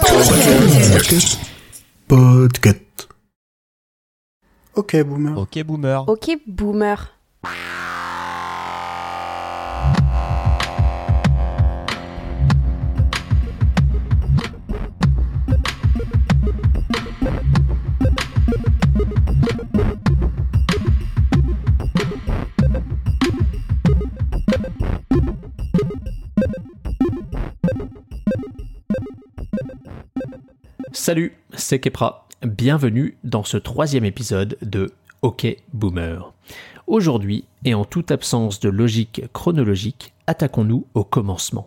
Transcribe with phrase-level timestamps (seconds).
[0.00, 1.38] Podcast.
[2.06, 3.08] Podcast.
[4.74, 5.36] Ok, boomer.
[5.38, 5.98] Ok, boomer.
[6.06, 7.12] Ok, boomer.
[31.08, 32.26] Salut, c'est Kepra.
[32.42, 36.34] Bienvenue dans ce troisième épisode de Ok Boomer.
[36.86, 41.66] Aujourd'hui, et en toute absence de logique chronologique, attaquons-nous au commencement.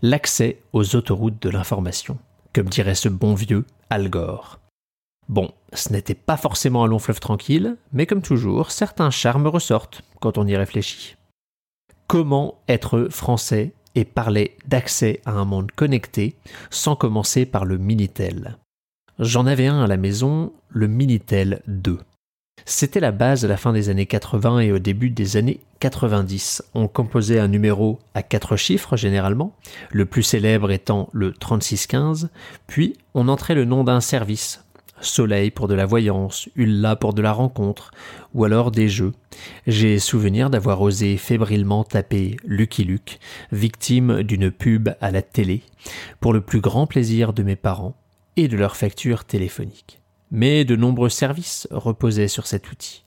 [0.00, 2.16] L'accès aux autoroutes de l'information,
[2.54, 4.60] comme dirait ce bon vieux Al Gore.
[5.28, 10.00] Bon, ce n'était pas forcément un long fleuve tranquille, mais comme toujours, certains charmes ressortent
[10.20, 11.16] quand on y réfléchit.
[12.06, 16.34] Comment être français et parler d'accès à un monde connecté
[16.70, 18.56] sans commencer par le Minitel?
[19.22, 21.98] J'en avais un à la maison, le Minitel 2.
[22.64, 26.62] C'était la base à la fin des années 80 et au début des années 90.
[26.72, 29.54] On composait un numéro à quatre chiffres généralement,
[29.90, 32.30] le plus célèbre étant le 3615,
[32.66, 34.64] puis on entrait le nom d'un service,
[35.02, 37.90] Soleil pour de la voyance, Ulla pour de la rencontre,
[38.32, 39.12] ou alors des jeux.
[39.66, 43.18] J'ai souvenir d'avoir osé fébrilement taper Lucky Luke,
[43.52, 45.60] victime d'une pub à la télé,
[46.20, 47.96] pour le plus grand plaisir de mes parents
[48.36, 50.00] et de leur facture téléphonique.
[50.30, 53.02] Mais de nombreux services reposaient sur cet outil.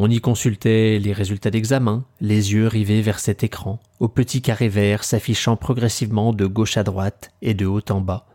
[0.00, 4.68] On y consultait les résultats d'examen, les yeux rivés vers cet écran, au petit carré
[4.68, 8.28] vert s'affichant progressivement de gauche à droite et de haut en bas,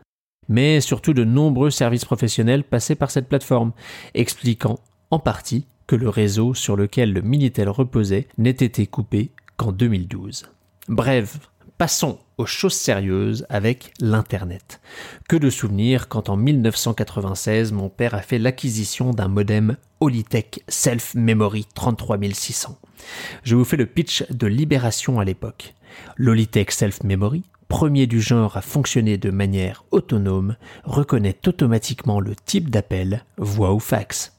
[0.48, 3.72] mais surtout de nombreux services professionnels passaient par cette plateforme,
[4.12, 4.78] expliquant
[5.10, 10.46] en partie que le réseau sur lequel le Minitel reposait n'était été coupé qu'en 2012.
[10.88, 11.38] Bref,
[11.78, 14.80] passons aux choses sérieuses avec l'Internet.
[15.28, 21.14] Que de souvenirs quand en 1996 mon père a fait l'acquisition d'un modem Holitech Self
[21.14, 22.78] Memory 33600.
[23.42, 25.74] Je vous fais le pitch de Libération à l'époque.
[26.16, 32.70] L'Holitech Self Memory premier du genre à fonctionner de manière autonome, reconnaît automatiquement le type
[32.70, 34.33] d'appel, voix ou fax.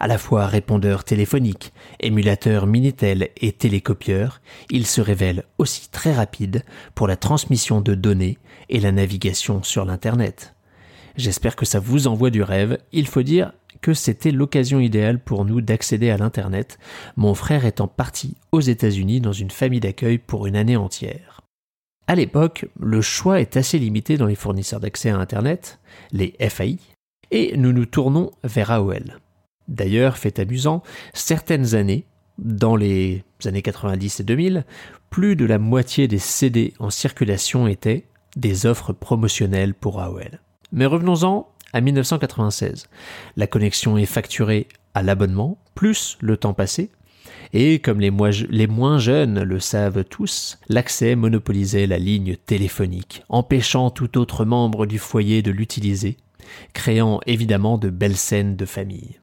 [0.00, 4.40] À la fois répondeur téléphonique, émulateur Minitel et télécopieur,
[4.70, 6.62] il se révèle aussi très rapide
[6.94, 8.38] pour la transmission de données
[8.68, 10.54] et la navigation sur l'Internet.
[11.16, 12.78] J'espère que ça vous envoie du rêve.
[12.92, 16.78] Il faut dire que c'était l'occasion idéale pour nous d'accéder à l'Internet,
[17.16, 21.40] mon frère étant parti aux États-Unis dans une famille d'accueil pour une année entière.
[22.06, 25.78] À l'époque, le choix est assez limité dans les fournisseurs d'accès à Internet,
[26.12, 26.78] les FAI,
[27.30, 29.18] et nous nous tournons vers AOL.
[29.68, 32.06] D'ailleurs, fait amusant, certaines années,
[32.38, 34.64] dans les années 90 et 2000,
[35.10, 38.04] plus de la moitié des CD en circulation étaient
[38.36, 40.40] des offres promotionnelles pour AOL.
[40.72, 42.86] Mais revenons-en à 1996.
[43.36, 46.90] La connexion est facturée à l'abonnement, plus le temps passé,
[47.52, 54.18] et comme les, moins jeunes le savent tous, l'accès monopolisait la ligne téléphonique, empêchant tout
[54.18, 56.16] autre membre du foyer de l'utiliser,
[56.74, 59.18] créant évidemment de belles scènes de famille.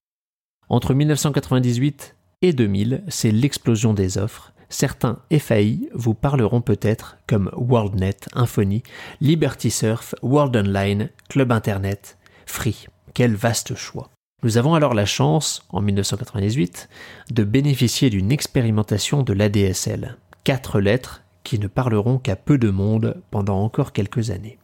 [0.70, 4.52] Entre 1998 et 2000, c'est l'explosion des offres.
[4.70, 8.82] Certains FAI vous parleront peut-être comme WorldNet, Infony,
[9.22, 12.18] Liberty Surf, World Online, Club Internet,
[12.48, 12.88] Free.
[13.14, 14.10] Quel vaste choix.
[14.44, 16.90] Nous avons alors la chance, en 1998,
[17.32, 23.22] de bénéficier d'une expérimentation de l'ADSL, quatre lettres qui ne parleront qu'à peu de monde
[23.32, 24.58] pendant encore quelques années.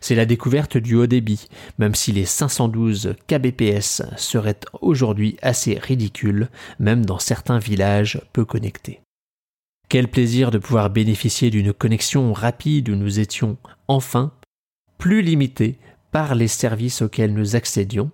[0.00, 1.46] C'est la découverte du haut débit,
[1.78, 9.00] même si les 512 kbps seraient aujourd'hui assez ridicules, même dans certains villages peu connectés.
[9.88, 13.56] Quel plaisir de pouvoir bénéficier d'une connexion rapide où nous étions
[13.88, 14.32] enfin
[14.98, 15.78] plus limités
[16.10, 18.10] par les services auxquels nous accédions,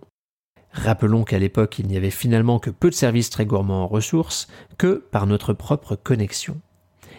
[0.72, 4.48] Rappelons qu'à l'époque, il n'y avait finalement que peu de services très gourmands en ressources
[4.78, 6.60] que par notre propre connexion.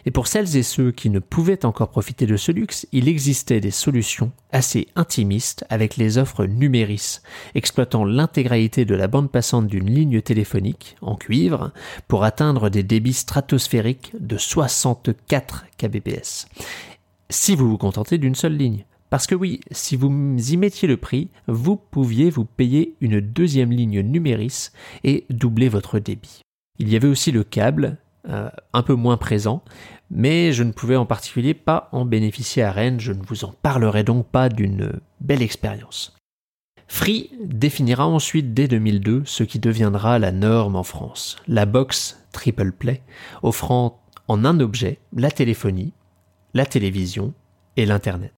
[0.06, 3.62] Et pour celles et ceux qui ne pouvaient encore profiter de ce luxe, il existait
[3.62, 7.22] des solutions assez intimistes avec les offres Numéris,
[7.56, 11.72] exploitant l'intégralité de la bande passante d'une ligne téléphonique en cuivre
[12.08, 16.48] pour atteindre des débits stratosphériques de 64 kbps.
[17.30, 18.86] Si vous vous contentez d'une seule ligne.
[19.10, 23.72] Parce que oui, si vous y mettiez le prix, vous pouviez vous payer une deuxième
[23.72, 24.72] ligne numéris
[25.04, 26.42] et doubler votre débit.
[26.80, 27.98] Il y avait aussi le câble,
[28.30, 29.64] euh, un peu moins présent,
[30.10, 33.54] mais je ne pouvais en particulier pas en bénéficier à Rennes, je ne vous en
[33.62, 36.16] parlerai donc pas d'une belle expérience.
[36.88, 42.72] Free définira ensuite dès 2002 ce qui deviendra la norme en France, la box Triple
[42.72, 43.02] Play,
[43.42, 45.94] offrant en un objet la téléphonie,
[46.54, 47.34] la télévision
[47.78, 48.34] et l'Internet.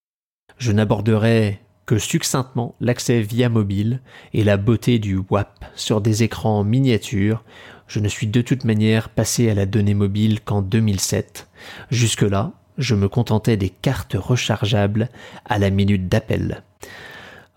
[0.58, 4.02] Je n'aborderai que succinctement l'accès via mobile
[4.34, 7.44] et la beauté du WAP sur des écrans miniatures,
[7.88, 11.48] je ne suis de toute manière passé à la donnée mobile qu'en 2007.
[11.92, 15.10] Jusque-là, je me contentais des cartes rechargeables
[15.46, 16.64] à la minute d'appel.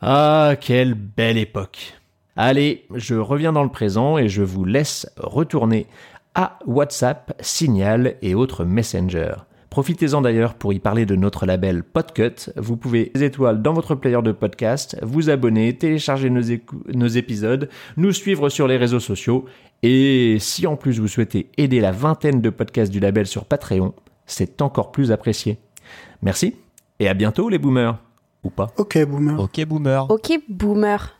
[0.00, 1.94] Ah, quelle belle époque.
[2.36, 5.86] Allez, je reviens dans le présent et je vous laisse retourner
[6.34, 9.34] à WhatsApp, Signal et autres messengers.
[9.70, 12.50] Profitez-en d'ailleurs pour y parler de notre label Podcut.
[12.56, 16.42] Vous pouvez les étoiles dans votre player de podcast, vous abonner, télécharger nos,
[16.94, 19.44] nos, épisodes, nous suivre sur les réseaux sociaux.
[19.82, 23.94] Et si en plus vous souhaitez aider la vingtaine de podcasts du label sur Patreon,
[24.26, 25.58] c'est encore plus apprécié.
[26.22, 26.56] Merci
[26.98, 27.98] et à bientôt les boomers.
[28.44, 28.68] Ou pas.
[28.76, 29.40] Ok boomer.
[29.40, 30.10] Ok boomer.
[30.10, 31.17] Ok boomer.